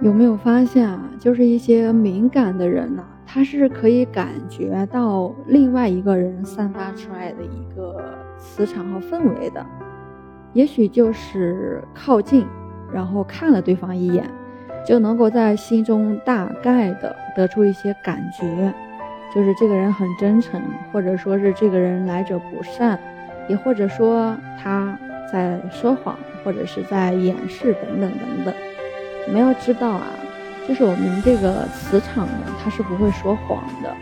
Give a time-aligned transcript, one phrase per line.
[0.00, 0.98] 有没有发现啊？
[1.18, 8.02] 就是一些敏感的人呢，他是可以感觉到另外一个人散发出来的一个
[8.38, 9.64] 磁场和氛围的。
[10.54, 12.46] 也许就是靠近，
[12.90, 14.28] 然后看了对方一眼，
[14.86, 18.72] 就能够在心中大概的得出一些感觉，
[19.34, 20.60] 就是这个人很真诚，
[20.90, 22.98] 或者说是这个人来者不善，
[23.48, 24.98] 也或者说他
[25.30, 28.54] 在说谎，或者是在掩饰等等等等。
[29.30, 30.08] 我们要知道啊，
[30.66, 33.94] 就是我们这个磁场呢，它是不会说谎的。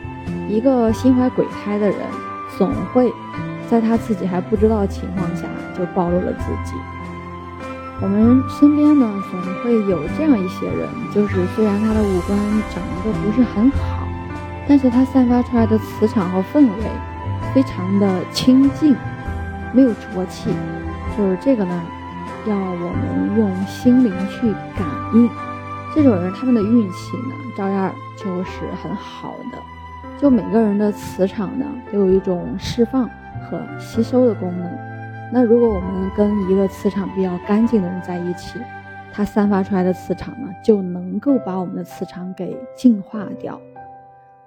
[0.48, 1.98] 一个心怀鬼胎的人，
[2.56, 3.12] 总会
[3.68, 5.42] 在他自己还不知道的情况下
[5.76, 6.74] 就暴露了自己。
[8.00, 12.38] 我们身边呢，总会有这样一些人，就是虽然他的五官
[12.70, 14.08] 长得不是很好，
[14.66, 18.96] 但是他散发出来的磁场和氛围非常的清净，
[19.74, 20.48] 没有浊气。
[21.18, 21.82] 就是这个呢。
[22.46, 25.28] 要我们用心灵去感应，
[25.94, 29.58] 这种人他们的运气呢，照样就是很好的。
[30.18, 33.08] 就每个人的磁场呢，都有一种释放
[33.48, 34.70] 和吸收的功能。
[35.32, 38.58] 那如果我们跟一个磁场比较干净的人在一起，
[39.12, 43.60] 他散发出来的磁场呢，就能够把我们的磁场给净化掉。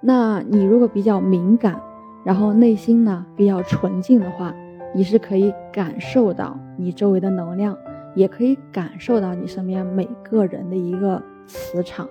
[0.00, 1.80] 那你如果比较敏感，
[2.24, 4.52] 然后内心呢比较纯净的话，
[4.94, 7.76] 你是可以感受到你周围的能量。
[8.14, 12.06] 也可以感受到你身边每个人的一个磁场，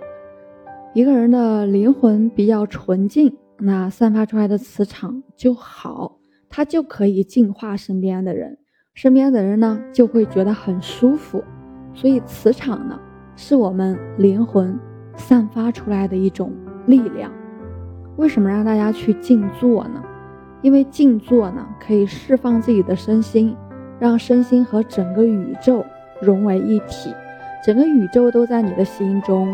[0.96, 6.18] 一个人的灵魂比较纯净，那散发出来的磁场就好，
[6.50, 8.58] 他就可以净化身边的人，
[8.96, 11.44] 身边的人呢就会觉得很舒服。
[11.94, 13.00] 所以磁场呢，
[13.36, 14.76] 是我们灵魂
[15.16, 16.52] 散发出来的一种
[16.88, 17.32] 力量。
[18.18, 20.02] 为什么让大家去静坐呢？
[20.62, 23.56] 因为静坐呢，可以释放自己的身心。
[24.00, 25.86] 让身心和整个宇宙
[26.20, 27.14] 融为一体，
[27.64, 29.48] 整个宇宙都在你的心中。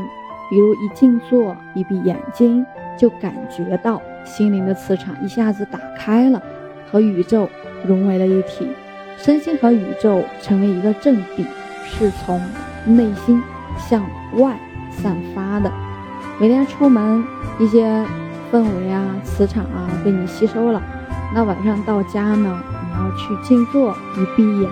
[0.50, 2.66] 比如一静坐，一闭眼睛，
[2.98, 6.42] 就感觉到心灵的磁场一下子打开了，
[6.90, 7.50] 和宇宙
[7.86, 8.70] 融为了一体，
[9.18, 11.46] 身心和宇宙成为一个正比，
[11.84, 12.40] 是从
[12.86, 13.44] 内心
[13.78, 14.02] 向
[14.38, 14.58] 外
[14.92, 15.70] 散发的。
[16.40, 17.22] 每天出门，
[17.60, 18.06] 一些
[18.50, 20.82] 氛围啊、磁场啊被你吸收了，
[21.34, 22.62] 那晚上到家呢？
[22.84, 24.70] 你要去静坐，一闭眼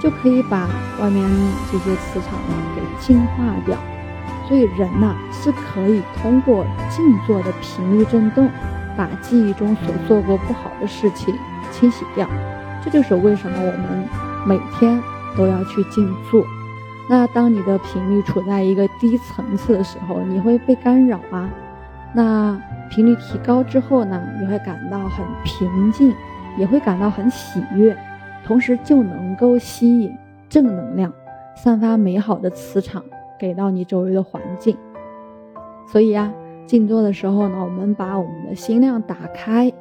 [0.00, 0.68] 就可以把
[1.00, 1.22] 外面
[1.70, 3.76] 这些磁场呢给净化掉。
[4.48, 8.50] 所以人呐是可以通过静坐的频率振动，
[8.96, 11.34] 把记忆中所做过不好的事情
[11.70, 12.28] 清洗掉。
[12.84, 14.08] 这就是为什么我们
[14.44, 15.00] 每天
[15.36, 16.44] 都要去静坐。
[17.08, 21.48] 那当你的频率处在一个低层次的时候，你会被干扰啊。
[22.14, 26.12] 那频率提高之后呢，你会感到很平静。
[26.58, 27.96] 也会感到很喜悦，
[28.44, 30.14] 同时就能够吸引
[30.50, 31.10] 正能量，
[31.56, 33.02] 散发美好的磁场
[33.38, 34.76] 给到你周围的环境。
[35.86, 36.30] 所以呀，
[36.66, 39.72] 静坐的时候呢，我们把我们的心量打开，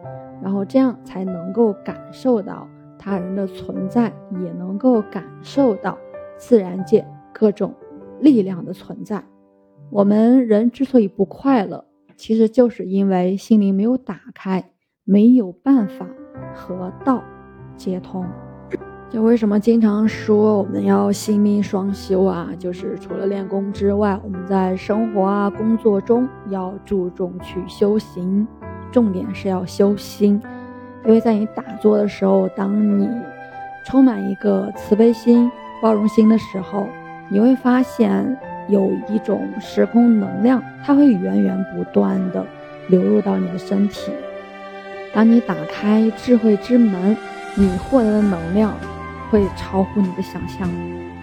[0.41, 2.65] 然后这样才能够感受到
[2.97, 5.97] 他人的存在，也能够感受到
[6.37, 7.73] 自然界各种
[8.21, 9.21] 力量的存在。
[9.89, 11.83] 我们人之所以不快乐，
[12.21, 14.63] 其实就是因为心灵没有打开，
[15.03, 16.05] 没有办法。
[16.53, 17.23] 和道
[17.77, 18.25] 接通，
[19.09, 22.49] 就为什么经常说我们要心命双修啊？
[22.59, 28.45] 就是除了练功之外，我们在生活啊、工作中要注重去修行，
[28.91, 30.39] 重点是要修心。
[31.05, 33.09] 因为在你打坐的时候，当你
[33.85, 35.49] 充满一个慈悲心、
[35.81, 36.85] 包容心的时候，
[37.31, 42.45] 你会发现有一种时空能量，它会源源不断的
[42.87, 44.11] 流入到你的身体。
[45.13, 47.17] 当你打开智慧之门，
[47.55, 48.73] 你获得的能量
[49.29, 50.69] 会超乎你的想象。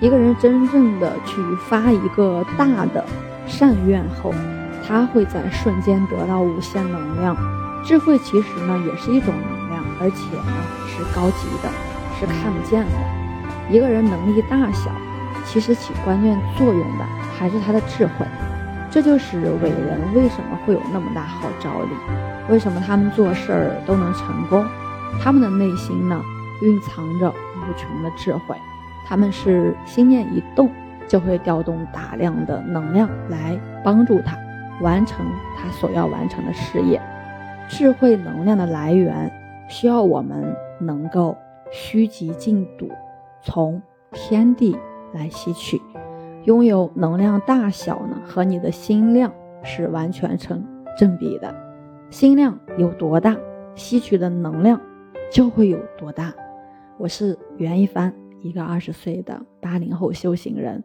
[0.01, 3.05] 一个人真正的去发一个大的
[3.47, 4.33] 善愿后，
[4.87, 7.37] 他会在瞬间得到无限能量。
[7.85, 10.53] 智慧其实呢也是一种能量，而且呢
[10.87, 11.69] 是高级的，
[12.19, 12.93] 是看不见的。
[13.71, 14.91] 一个人能力大小，
[15.47, 17.05] 其实起关键作用的
[17.39, 18.27] 还是他的智慧。
[18.91, 21.91] 这就是伟人为什么会有那么大号召力，
[22.49, 24.65] 为什么他们做事儿都能成功？
[25.23, 26.21] 他们的内心呢，
[26.63, 28.57] 蕴藏着无穷的智慧。
[29.07, 30.71] 他们是心念一动，
[31.07, 34.37] 就会调动大量的能量来帮助他
[34.81, 35.25] 完成
[35.57, 37.01] 他所要完成的事业。
[37.69, 39.31] 智慧能量的来源，
[39.69, 41.37] 需要我们能够
[41.71, 42.91] 虚极静笃，
[43.43, 44.79] 从天地
[45.13, 45.81] 来吸取。
[46.45, 49.33] 拥有能量大小呢，和你的心量
[49.63, 50.65] 是完全成
[50.97, 51.55] 正比的。
[52.11, 53.37] 心量有多大，
[53.75, 54.81] 吸取的能量
[55.31, 56.33] 就会有多大。
[56.97, 60.83] 我是袁一帆，一个二十岁的八零后修行人，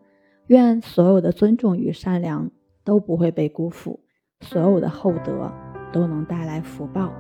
[0.48, 2.52] 愿所有的尊重与善良
[2.84, 4.02] 都不会被辜负，
[4.42, 5.50] 所有的厚德
[5.94, 7.14] 都能带来福报。